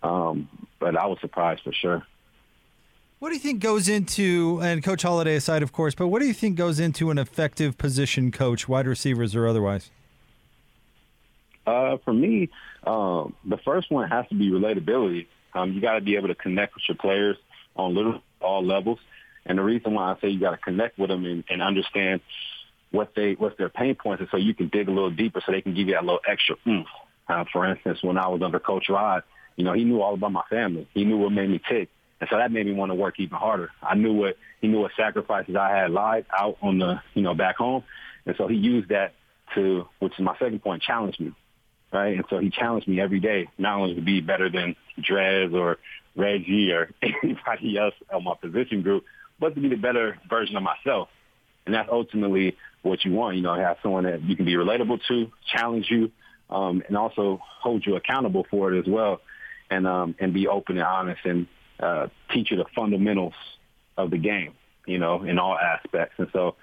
Um, 0.03 0.49
but 0.79 0.97
I 0.97 1.07
was 1.07 1.19
surprised 1.21 1.63
for 1.63 1.73
sure. 1.73 2.07
What 3.19 3.29
do 3.29 3.35
you 3.35 3.41
think 3.41 3.61
goes 3.61 3.89
into, 3.89 4.61
and 4.63 4.83
Coach 4.83 5.03
Holliday 5.03 5.37
aside, 5.37 5.63
of 5.63 5.73
course, 5.73 5.95
but 5.95 6.09
what 6.09 6.21
do 6.21 6.27
you 6.27 6.33
think 6.33 6.57
goes 6.57 6.81
into 6.81 7.11
an 7.11 7.19
effective 7.19 7.77
position 7.77 8.31
coach, 8.31 8.67
wide 8.67 8.87
receivers 8.87 9.37
or 9.37 9.47
otherwise? 9.47 9.91
Uh, 11.71 11.99
for 12.05 12.13
me, 12.13 12.49
um, 12.85 13.35
the 13.45 13.59
first 13.59 13.91
one 13.91 14.09
has 14.09 14.27
to 14.29 14.35
be 14.35 14.51
relatability. 14.51 15.27
Um, 15.55 15.73
you 15.73 15.81
got 15.81 15.95
to 15.95 16.01
be 16.01 16.17
able 16.17 16.29
to 16.29 16.35
connect 16.35 16.75
with 16.75 16.83
your 16.89 16.97
players 16.97 17.37
on 17.77 17.95
little 17.95 18.21
all 18.41 18.65
levels. 18.65 18.99
And 19.47 19.57
the 19.59 19.63
reason 19.63 19.95
why 19.95 20.13
I 20.13 20.21
say 20.21 20.29
you 20.29 20.41
got 20.41 20.51
to 20.51 20.57
connect 20.57 20.99
with 20.99 21.11
them 21.11 21.25
and, 21.25 21.45
and 21.49 21.63
understand 21.63 22.23
what 22.91 23.15
they 23.15 23.35
what's 23.35 23.57
their 23.57 23.69
pain 23.69 23.95
points, 23.95 24.21
is 24.21 24.29
so 24.33 24.37
you 24.37 24.53
can 24.53 24.69
dig 24.69 24.89
a 24.89 24.91
little 24.91 25.11
deeper, 25.11 25.41
so 25.47 25.53
they 25.53 25.61
can 25.61 25.75
give 25.75 25.87
you 25.87 25.95
that 25.95 26.05
little 26.05 26.21
extra 26.29 26.57
oomph. 26.67 26.89
Uh, 27.29 27.45
for 27.53 27.65
instance, 27.65 28.03
when 28.03 28.19
I 28.19 28.27
was 28.27 28.43
under 28.43 28.59
Coach 28.59 28.89
Rod, 28.89 29.23
you 29.55 29.65
know, 29.65 29.73
he 29.73 29.85
knew 29.85 30.03
all 30.03 30.15
about 30.15 30.33
my 30.33 30.43
family. 30.51 30.89
He 30.93 31.05
knew 31.05 31.19
what 31.19 31.31
made 31.31 31.49
me 31.49 31.61
tick. 31.69 31.89
And 32.21 32.29
so 32.29 32.37
that 32.37 32.51
made 32.51 32.67
me 32.67 32.73
want 32.73 32.91
to 32.91 32.97
work 32.97 33.21
even 33.21 33.37
harder. 33.37 33.71
I 33.81 33.95
knew 33.95 34.13
what 34.13 34.37
he 34.61 34.67
knew 34.67 34.81
what 34.81 34.91
sacrifices 34.97 35.55
I 35.55 35.71
had 35.71 35.93
lied 35.93 36.27
out 36.37 36.59
on 36.63 36.79
the 36.79 37.01
you 37.15 37.23
know 37.23 37.35
back 37.35 37.57
home, 37.57 37.85
and 38.27 38.35
so 38.37 38.49
he 38.49 38.57
used 38.57 38.89
that 38.89 39.15
to, 39.55 39.87
which 40.01 40.13
is 40.19 40.21
my 40.21 40.37
second 40.39 40.63
point, 40.63 40.83
challenge 40.83 41.19
me, 41.19 41.33
right? 41.93 42.17
And 42.17 42.25
so 42.31 42.39
he 42.39 42.51
challenged 42.51 42.89
me 42.89 43.01
every 43.01 43.21
day, 43.21 43.49
not 43.59 43.79
only 43.79 43.95
to 43.95 44.01
be 44.01 44.21
better 44.21 44.51
than 44.51 44.77
Dres 45.01 45.53
or 45.53 45.79
Reggie 46.17 46.73
or 46.73 46.91
anybody 47.03 47.79
else 47.79 47.95
on 48.13 48.25
my 48.25 48.35
position 48.35 48.83
group, 48.83 49.05
but 49.39 49.55
to 49.55 49.61
be 49.61 49.69
the 49.69 49.77
better 49.77 50.19
version 50.29 50.57
of 50.57 50.63
myself. 50.63 51.09
And 51.67 51.75
that's 51.75 51.89
ultimately 51.91 52.57
what 52.83 53.05
you 53.05 53.13
want. 53.13 53.37
You 53.37 53.43
know, 53.43 53.55
have 53.55 53.79
someone 53.83 54.05
that 54.05 54.23
you 54.23 54.37
can 54.37 54.45
be 54.45 54.55
relatable 54.55 55.01
to, 55.09 55.31
challenge 55.53 55.87
you, 55.91 56.11
um, 56.49 56.83
and 56.87 56.97
also 56.97 57.41
hold 57.43 57.85
you 57.87 57.97
accountable 57.97 58.47
for 58.51 58.73
it 58.73 58.79
as 58.81 58.87
well, 58.87 59.21
and 59.71 59.87
um, 59.87 60.15
and 60.19 60.35
be 60.35 60.49
open 60.49 60.77
and 60.79 60.87
honest 60.87 61.21
and 61.25 61.47
uh, 61.79 62.09
teach 62.33 62.51
you 62.51 62.57
the 62.57 62.65
fundamentals 62.75 63.35
of 63.97 64.11
the 64.11 64.19
game, 64.19 64.55
you 64.87 64.99
know, 64.99 65.23
in 65.23 65.39
all 65.39 65.57
aspects. 65.57 66.15
And 66.19 66.29
so, 66.33 66.57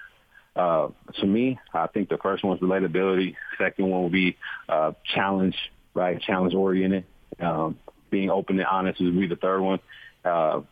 uh, 0.56 0.88
to 1.20 1.26
me, 1.26 1.58
I 1.72 1.86
think 1.86 2.08
the 2.08 2.18
first 2.18 2.44
one 2.44 2.56
is 2.56 2.62
relatability. 2.62 3.36
Second 3.58 3.88
one 3.88 4.02
will 4.02 4.10
be 4.10 4.36
uh, 4.68 4.92
challenge, 5.14 5.56
right? 5.94 6.20
Challenge 6.20 6.54
oriented. 6.54 7.04
Um, 7.40 7.78
being 8.10 8.30
open 8.30 8.58
and 8.58 8.66
honest 8.66 9.00
would 9.00 9.18
be 9.18 9.26
the 9.26 9.36
third 9.36 9.60
one. 9.60 9.80
Uh, 10.24 10.62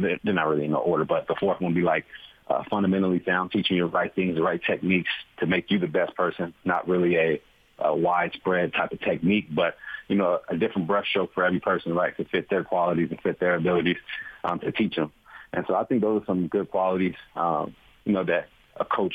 they're 0.00 0.18
not 0.24 0.48
really 0.48 0.64
in 0.64 0.72
the 0.72 0.78
order, 0.78 1.04
but 1.04 1.28
the 1.28 1.36
fourth 1.38 1.60
one 1.60 1.72
would 1.72 1.78
be 1.78 1.84
like 1.84 2.04
uh, 2.48 2.62
fundamentally 2.70 3.22
sound, 3.24 3.52
teaching 3.52 3.76
you 3.76 3.84
the 3.84 3.90
right 3.90 4.14
things, 4.14 4.36
the 4.36 4.42
right 4.42 4.60
techniques 4.62 5.10
to 5.38 5.46
make 5.46 5.70
you 5.70 5.78
the 5.78 5.86
best 5.86 6.14
person. 6.16 6.54
Not 6.64 6.88
really 6.88 7.16
a, 7.16 7.42
a 7.78 7.94
widespread 7.94 8.72
type 8.72 8.92
of 8.92 9.00
technique, 9.00 9.46
but 9.54 9.76
you 10.08 10.16
know, 10.16 10.40
a 10.48 10.56
different 10.56 10.88
brushstroke 10.88 11.32
for 11.34 11.44
every 11.44 11.60
person, 11.60 11.94
right, 11.94 12.16
to 12.16 12.24
fit 12.24 12.48
their 12.48 12.64
qualities 12.64 13.08
and 13.10 13.20
fit 13.20 13.40
their 13.40 13.56
abilities 13.56 13.96
um, 14.44 14.60
to 14.60 14.70
teach 14.70 14.94
them. 14.96 15.12
And 15.52 15.64
so 15.66 15.74
I 15.74 15.84
think 15.84 16.02
those 16.02 16.22
are 16.22 16.26
some 16.26 16.48
good 16.48 16.70
qualities, 16.70 17.14
um, 17.34 17.74
you 18.04 18.12
know, 18.12 18.24
that 18.24 18.48
a 18.78 18.84
coach, 18.84 19.14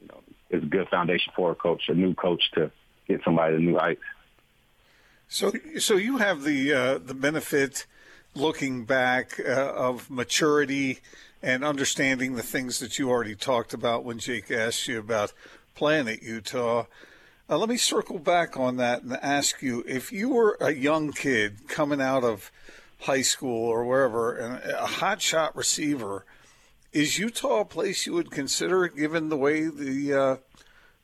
you 0.00 0.08
know, 0.08 0.20
is 0.50 0.62
a 0.62 0.66
good 0.66 0.88
foundation 0.88 1.32
for 1.34 1.52
a 1.52 1.54
coach, 1.54 1.82
a 1.88 1.94
new 1.94 2.14
coach 2.14 2.42
to 2.54 2.70
get 3.08 3.20
somebody 3.24 3.56
to 3.56 3.62
new 3.62 3.78
heights. 3.78 4.02
So, 5.28 5.52
so 5.78 5.94
you 5.94 6.18
have 6.18 6.42
the 6.42 6.72
uh, 6.72 6.98
the 6.98 7.14
benefit, 7.14 7.86
looking 8.34 8.84
back, 8.84 9.40
uh, 9.40 9.72
of 9.74 10.10
maturity 10.10 11.00
and 11.42 11.64
understanding 11.64 12.34
the 12.34 12.42
things 12.42 12.78
that 12.78 12.98
you 12.98 13.10
already 13.10 13.34
talked 13.34 13.74
about 13.74 14.04
when 14.04 14.18
Jake 14.18 14.50
asked 14.50 14.86
you 14.86 14.98
about 14.98 15.32
playing 15.74 16.08
at 16.08 16.22
Utah. 16.22 16.84
Uh, 17.50 17.58
let 17.58 17.68
me 17.68 17.76
circle 17.76 18.18
back 18.18 18.56
on 18.56 18.76
that 18.76 19.02
and 19.02 19.12
ask 19.14 19.62
you 19.62 19.84
if 19.86 20.12
you 20.12 20.28
were 20.28 20.56
a 20.60 20.70
young 20.70 21.12
kid 21.12 21.66
coming 21.66 22.00
out 22.00 22.22
of 22.22 22.52
high 23.00 23.22
school 23.22 23.66
or 23.66 23.84
wherever 23.84 24.36
and 24.36 24.62
a 24.72 24.86
hot 24.86 25.20
shot 25.20 25.56
receiver, 25.56 26.24
is 26.92 27.18
Utah 27.18 27.60
a 27.60 27.64
place 27.64 28.06
you 28.06 28.12
would 28.14 28.30
consider 28.30 28.86
given 28.88 29.28
the 29.28 29.36
way 29.36 29.68
the 29.68 30.14
uh, 30.14 30.36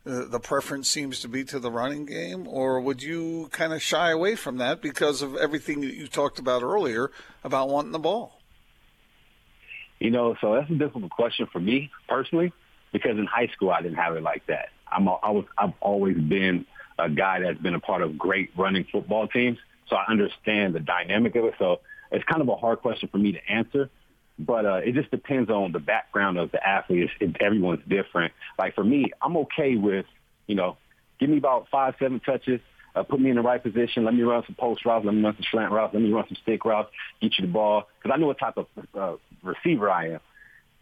the 0.04 0.40
preference 0.40 0.88
seems 0.88 1.20
to 1.20 1.28
be 1.28 1.44
to 1.44 1.58
the 1.58 1.70
running 1.70 2.06
game, 2.06 2.46
or 2.48 2.80
would 2.80 3.02
you 3.02 3.48
kind 3.52 3.72
of 3.72 3.82
shy 3.82 4.10
away 4.10 4.34
from 4.34 4.56
that 4.58 4.80
because 4.80 5.20
of 5.20 5.36
everything 5.36 5.80
that 5.82 5.94
you 5.94 6.06
talked 6.06 6.38
about 6.38 6.62
earlier 6.62 7.10
about 7.44 7.68
wanting 7.68 7.92
the 7.92 7.98
ball? 7.98 8.40
You 9.98 10.10
know, 10.10 10.36
so 10.40 10.54
that's 10.54 10.70
a 10.70 10.74
difficult 10.74 11.10
question 11.10 11.46
for 11.52 11.60
me 11.60 11.90
personally 12.08 12.52
because 12.92 13.18
in 13.18 13.26
high 13.26 13.48
school 13.48 13.70
I 13.70 13.82
didn't 13.82 13.96
have 13.98 14.16
it 14.16 14.22
like 14.22 14.46
that. 14.46 14.68
I'm 14.90 15.08
a, 15.08 15.14
I 15.22 15.30
was 15.30 15.44
I've 15.58 15.74
always 15.80 16.16
been 16.16 16.64
a 16.98 17.10
guy 17.10 17.40
that's 17.40 17.60
been 17.60 17.74
a 17.74 17.80
part 17.80 18.02
of 18.02 18.16
great 18.16 18.50
running 18.56 18.86
football 18.90 19.28
teams, 19.28 19.58
so 19.88 19.96
I 19.96 20.04
understand 20.10 20.74
the 20.74 20.80
dynamic 20.80 21.36
of 21.36 21.44
it. 21.44 21.54
So 21.58 21.80
it's 22.10 22.24
kind 22.24 22.40
of 22.40 22.48
a 22.48 22.56
hard 22.56 22.80
question 22.80 23.08
for 23.10 23.18
me 23.18 23.32
to 23.32 23.50
answer. 23.50 23.90
But 24.38 24.64
uh, 24.64 24.80
it 24.84 24.94
just 24.94 25.10
depends 25.10 25.50
on 25.50 25.72
the 25.72 25.80
background 25.80 26.38
of 26.38 26.52
the 26.52 26.66
athlete. 26.66 27.10
It, 27.20 27.36
everyone's 27.40 27.82
different. 27.88 28.32
Like 28.58 28.74
for 28.74 28.84
me, 28.84 29.06
I'm 29.20 29.36
okay 29.38 29.76
with, 29.76 30.06
you 30.46 30.54
know, 30.54 30.76
give 31.18 31.28
me 31.28 31.38
about 31.38 31.68
five, 31.70 31.94
seven 31.98 32.20
touches, 32.20 32.60
uh, 32.94 33.02
put 33.02 33.20
me 33.20 33.30
in 33.30 33.36
the 33.36 33.42
right 33.42 33.62
position. 33.62 34.04
Let 34.04 34.14
me 34.14 34.22
run 34.22 34.44
some 34.46 34.54
post 34.54 34.84
routes. 34.84 35.04
Let 35.04 35.14
me 35.14 35.22
run 35.22 35.34
some 35.34 35.44
slant 35.50 35.72
routes. 35.72 35.92
Let 35.92 36.02
me 36.02 36.12
run 36.12 36.24
some 36.28 36.36
stick 36.42 36.64
routes. 36.64 36.90
Get 37.20 37.38
you 37.38 37.46
the 37.46 37.52
ball 37.52 37.88
because 37.98 38.14
I 38.14 38.18
know 38.18 38.26
what 38.26 38.38
type 38.38 38.56
of 38.56 38.66
uh, 38.94 39.16
receiver 39.42 39.90
I 39.90 40.10
am. 40.10 40.20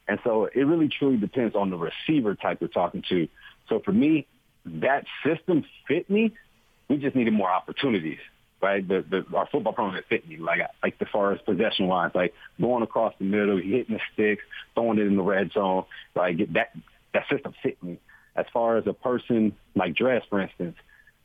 And 0.08 0.20
so 0.22 0.44
it 0.44 0.62
really 0.62 0.88
truly 0.88 1.16
depends 1.16 1.56
on 1.56 1.70
the 1.70 1.76
receiver 1.76 2.34
type 2.34 2.58
you're 2.60 2.68
talking 2.68 3.02
to. 3.08 3.26
So 3.68 3.80
for 3.80 3.92
me, 3.92 4.26
that 4.66 5.04
system 5.25 5.64
fit 5.88 6.08
me. 6.08 6.32
We 6.88 6.98
just 6.98 7.16
needed 7.16 7.32
more 7.32 7.50
opportunities 7.50 8.18
right? 8.60 8.86
The, 8.86 9.04
the 9.08 9.36
our 9.36 9.46
football 9.50 9.72
program 9.72 10.02
fit 10.08 10.28
me 10.28 10.36
like 10.38 10.60
like 10.82 10.96
as 11.00 11.08
far 11.12 11.32
as 11.32 11.40
possession 11.42 11.86
wise, 11.86 12.12
like 12.14 12.34
going 12.60 12.82
across 12.82 13.14
the 13.18 13.25
middle, 13.25 13.56
hitting 13.56 13.96
the 13.96 14.00
sticks, 14.12 14.42
throwing 14.75 14.98
it 14.98 15.06
in 15.06 15.16
the 15.16 15.22
red 15.22 15.52
zone, 15.52 15.84
like 16.14 16.38
that 16.52 16.70
that 17.12 17.28
system 17.30 17.54
fit 17.62 17.82
me. 17.82 17.98
As 18.34 18.46
far 18.52 18.76
as 18.76 18.86
a 18.86 18.92
person 18.92 19.56
like 19.75 19.94
Dres, 19.94 20.22
for 20.28 20.40
instance, 20.40 20.76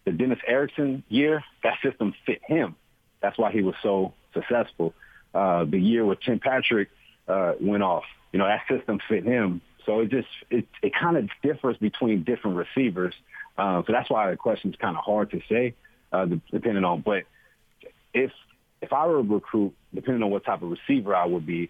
the 0.06 0.12
Dennis 0.12 0.40
Erickson 0.48 1.04
year, 1.10 1.44
that 1.64 1.78
system 1.84 2.14
fit 2.26 2.42
him. 2.46 2.76
That's 3.22 3.38
why 3.38 3.52
he 3.52 3.62
was 3.62 3.76
so 3.84 4.14
successful. 4.34 4.94
Uh, 5.34 5.66
the 5.66 5.78
year 5.78 6.06
with 6.06 6.22
Tim 6.22 6.40
Patrick 6.40 6.90
uh, 7.28 7.54
went 7.60 7.84
off, 7.84 8.04
you 8.32 8.40
know, 8.40 8.46
that 8.46 8.62
system 8.68 9.00
fit 9.08 9.26
him. 9.26 9.62
So 9.86 10.02
it 10.02 10.10
just 10.10 10.28
it 10.50 10.68
it 10.82 10.94
kind 10.94 11.18
of 11.18 11.30
differs 11.42 11.78
between 11.78 12.24
different 12.24 12.58
receivers. 12.58 13.14
Uh, 13.58 13.84
so 13.86 13.92
that's 13.92 14.10
why 14.10 14.32
the 14.32 14.38
question's 14.38 14.76
kind 14.76 14.96
of 14.96 15.04
hard 15.04 15.32
to 15.32 15.42
say 15.50 15.74
uh, 16.12 16.26
depending 16.52 16.84
on. 16.84 17.02
But 17.02 17.24
if 18.14 18.32
if 18.82 18.92
I 18.94 19.06
were 19.08 19.20
a 19.20 19.24
recruit, 19.24 19.74
depending 19.94 20.24
on 20.24 20.32
what 20.32 20.46
type 20.46 20.62
of 20.62 20.72
receiver 20.72 21.16
I 21.16 21.26
would 21.26 21.46
be 21.46 21.70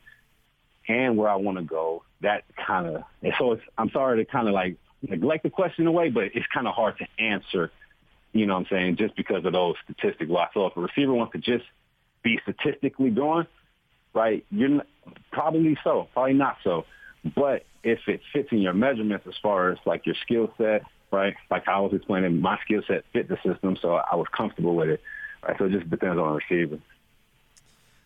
and 0.88 1.18
where 1.18 1.30
I 1.30 1.36
want 1.36 1.58
to 1.58 1.64
go, 1.64 2.04
that 2.22 2.44
kind 2.56 2.88
of 2.88 3.04
so 3.38 3.54
it's, 3.54 3.64
I'm 3.78 3.90
sorry 3.92 4.24
to 4.24 4.32
kind 4.32 4.48
of 4.48 4.54
like 4.54 4.78
neglect 5.02 5.44
the 5.44 5.50
question 5.50 5.88
away, 5.88 6.10
but 6.10 6.24
it's 6.34 6.46
kind 6.54 6.68
of 6.68 6.74
hard 6.74 6.98
to 7.00 7.24
answer. 7.24 7.72
You 8.34 8.46
know 8.46 8.54
what 8.54 8.62
I'm 8.62 8.68
saying? 8.70 8.96
Just 8.98 9.16
because 9.16 9.44
of 9.46 9.52
those 9.52 9.76
statistics. 9.84 10.30
Well, 10.30 10.48
so 10.54 10.68
if 10.68 10.78
a 10.78 10.82
receiver 10.82 11.14
wants 11.14 11.34
to 11.34 11.40
just 11.40 11.66
be 12.24 12.40
statistically 12.44 13.10
going, 13.10 13.46
right, 14.14 14.46
you're 14.50 14.70
not, 14.70 14.88
probably 15.32 15.78
so, 15.84 16.08
probably 16.14 16.34
not 16.34 16.58
so. 16.64 16.86
But 17.36 17.66
if 17.84 18.00
it 18.08 18.22
fits 18.32 18.50
in 18.52 18.60
your 18.60 18.74
measurements 18.74 19.26
as 19.28 19.34
far 19.42 19.72
as 19.72 19.80
like 19.86 20.06
your 20.06 20.16
skill 20.22 20.54
set, 20.58 20.84
right? 21.12 21.36
Like 21.50 21.68
I 21.68 21.80
was 21.80 21.94
explaining, 21.94 22.42
my 22.42 22.58
skill 22.64 22.82
set 22.88 23.04
fit 23.14 23.28
the 23.28 23.38
system, 23.46 23.78
so 23.82 23.96
I 23.96 24.16
was 24.16 24.28
comfortable 24.36 24.76
with 24.76 24.90
it. 24.90 25.02
Right? 25.44 25.58
So 25.58 25.66
it 25.66 25.72
just 25.72 25.90
depends 25.90 26.20
on 26.20 26.28
the 26.28 26.40
receiver. 26.50 26.80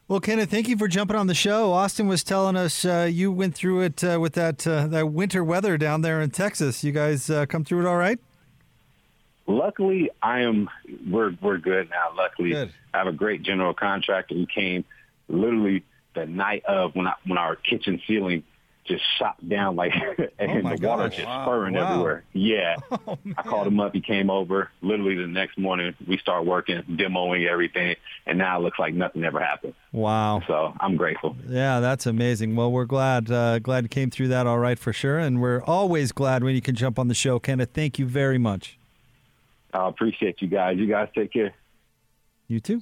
Well, 0.07 0.19
Kenneth, 0.19 0.51
thank 0.51 0.67
you 0.67 0.77
for 0.77 0.87
jumping 0.87 1.17
on 1.17 1.25
the 1.25 1.33
show. 1.33 1.73
Austin 1.73 2.07
was 2.07 2.23
telling 2.23 2.55
us 2.55 2.85
uh, 2.85 3.09
you 3.11 3.31
went 3.31 3.55
through 3.55 3.81
it 3.81 4.03
uh, 4.03 4.19
with 4.21 4.33
that 4.33 4.65
uh, 4.67 4.85
that 4.87 5.07
winter 5.09 5.43
weather 5.43 5.77
down 5.79 6.01
there 6.01 6.21
in 6.21 6.29
Texas. 6.29 6.83
You 6.83 6.91
guys 6.91 7.27
uh, 7.29 7.47
come 7.47 7.63
through 7.63 7.81
it 7.81 7.87
all 7.87 7.97
right? 7.97 8.19
Luckily, 9.47 10.11
I 10.21 10.41
am. 10.41 10.69
We're 11.09 11.35
we're 11.41 11.57
good 11.57 11.89
now. 11.89 12.11
Luckily, 12.15 12.51
good. 12.51 12.71
I 12.93 12.99
have 12.99 13.07
a 13.07 13.13
great 13.13 13.41
general 13.41 13.73
contractor 13.73 14.35
who 14.35 14.45
came 14.45 14.85
literally 15.27 15.83
the 16.13 16.27
night 16.27 16.63
of 16.65 16.95
when 16.95 17.07
I, 17.07 17.13
when 17.25 17.39
our 17.39 17.55
kitchen 17.55 17.99
ceiling 18.07 18.43
just 18.85 19.03
shot 19.17 19.37
down 19.47 19.75
like 19.75 19.93
and 20.39 20.65
oh 20.65 20.75
the 20.75 20.87
water 20.87 21.09
just 21.09 21.25
wow. 21.25 21.43
spurring 21.45 21.75
wow. 21.75 21.91
everywhere. 21.91 22.23
Yeah. 22.33 22.75
Oh, 23.07 23.19
I 23.37 23.43
called 23.43 23.67
him 23.67 23.79
up. 23.79 23.93
He 23.93 24.01
came 24.01 24.29
over. 24.31 24.71
Literally 24.81 25.15
the 25.15 25.27
next 25.27 25.57
morning, 25.59 25.93
we 26.07 26.17
start 26.17 26.45
working, 26.45 26.81
demoing 26.83 27.47
everything, 27.47 27.95
and 28.25 28.37
now 28.39 28.57
it 28.57 28.63
looks 28.63 28.79
like 28.79 28.95
nothing 28.95 29.23
ever 29.23 29.39
happened. 29.39 29.75
Wow. 29.91 30.41
So 30.47 30.73
I'm 30.79 30.95
grateful. 30.95 31.35
Yeah, 31.47 31.81
that's 31.81 32.07
amazing. 32.07 32.55
Well, 32.55 32.71
we're 32.71 32.85
glad 32.85 33.29
uh, 33.29 33.59
glad 33.59 33.83
you 33.83 33.89
came 33.89 34.09
through 34.09 34.29
that 34.29 34.47
all 34.47 34.57
right 34.57 34.79
for 34.79 34.93
sure, 34.93 35.19
and 35.19 35.39
we're 35.39 35.61
always 35.63 36.11
glad 36.11 36.43
when 36.43 36.55
you 36.55 36.61
can 36.61 36.73
jump 36.73 36.97
on 36.97 37.09
the 37.09 37.13
show, 37.13 37.37
Kenneth. 37.37 37.71
Thank 37.73 37.99
you 37.99 38.07
very 38.07 38.37
much. 38.37 38.79
I 39.73 39.87
appreciate 39.87 40.41
you 40.41 40.47
guys. 40.47 40.77
You 40.77 40.87
guys 40.87 41.09
take 41.13 41.33
care. 41.33 41.53
You 42.47 42.59
too. 42.59 42.81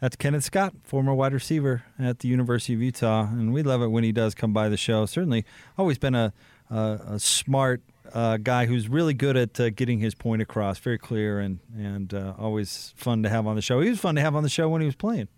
That's 0.00 0.16
Kenneth 0.16 0.44
Scott, 0.44 0.74
former 0.82 1.12
wide 1.12 1.34
receiver 1.34 1.84
at 1.98 2.20
the 2.20 2.28
University 2.28 2.72
of 2.72 2.80
Utah, 2.80 3.24
and 3.24 3.52
we 3.52 3.62
love 3.62 3.82
it 3.82 3.88
when 3.88 4.02
he 4.02 4.12
does 4.12 4.34
come 4.34 4.52
by 4.52 4.70
the 4.70 4.78
show. 4.78 5.04
Certainly, 5.04 5.44
always 5.76 5.98
been 5.98 6.14
a 6.14 6.32
a, 6.70 7.00
a 7.08 7.18
smart 7.18 7.82
uh, 8.14 8.38
guy 8.38 8.66
who's 8.66 8.88
really 8.88 9.14
good 9.14 9.36
at 9.36 9.60
uh, 9.60 9.70
getting 9.70 9.98
his 9.98 10.14
point 10.14 10.40
across, 10.40 10.78
very 10.78 10.98
clear 10.98 11.38
and 11.38 11.58
and 11.76 12.14
uh, 12.14 12.34
always 12.38 12.94
fun 12.96 13.22
to 13.24 13.28
have 13.28 13.46
on 13.46 13.56
the 13.56 13.62
show. 13.62 13.80
He 13.80 13.90
was 13.90 14.00
fun 14.00 14.14
to 14.14 14.20
have 14.20 14.34
on 14.34 14.42
the 14.42 14.48
show 14.48 14.68
when 14.68 14.80
he 14.80 14.86
was 14.86 14.96
playing. 14.96 15.28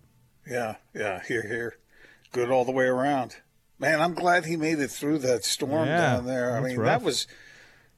Yeah, 0.49 0.76
yeah, 0.95 1.23
here, 1.26 1.47
here, 1.47 1.78
good 2.33 2.50
all 2.50 2.64
the 2.64 2.73
way 2.73 2.85
around. 2.85 3.37
Man, 3.78 4.00
I'm 4.00 4.14
glad 4.14 4.45
he 4.45 4.57
made 4.57 4.78
it 4.78 4.90
through 4.90 5.19
that 5.19 5.45
storm 5.45 5.87
yeah, 5.87 6.14
down 6.14 6.26
there. 6.26 6.57
I 6.57 6.61
mean, 6.61 6.76
rough. 6.76 7.00
that 7.00 7.04
was 7.04 7.26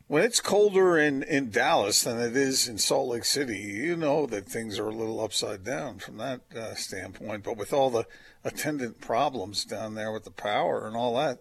when 0.06 0.22
it's 0.22 0.40
colder 0.40 0.98
in, 0.98 1.22
in 1.22 1.50
Dallas 1.50 2.02
than 2.02 2.20
it 2.20 2.36
is 2.36 2.68
in 2.68 2.76
Salt 2.76 3.08
Lake 3.08 3.24
City, 3.24 3.58
you 3.58 3.96
know 3.96 4.26
that 4.26 4.46
things 4.46 4.78
are 4.78 4.88
a 4.88 4.94
little 4.94 5.20
upside 5.20 5.64
down 5.64 5.98
from 5.98 6.18
that 6.18 6.42
uh, 6.54 6.74
standpoint. 6.74 7.44
But 7.44 7.56
with 7.56 7.72
all 7.72 7.90
the 7.90 8.06
attendant 8.44 9.00
problems 9.00 9.64
down 9.64 9.94
there 9.94 10.12
with 10.12 10.24
the 10.24 10.30
power 10.30 10.86
and 10.86 10.94
all 10.94 11.16
that, 11.16 11.38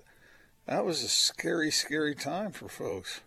that 0.66 0.86
was 0.86 1.04
a 1.04 1.10
scary, 1.10 1.72
scary 1.72 2.16
time 2.16 2.54
for 2.54 2.70
folks. 2.70 3.22